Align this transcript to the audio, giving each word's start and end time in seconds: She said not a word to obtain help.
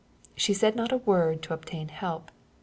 She 0.35 0.55
said 0.55 0.75
not 0.75 0.91
a 0.91 0.97
word 0.97 1.43
to 1.43 1.53
obtain 1.53 1.89
help. 1.89 2.31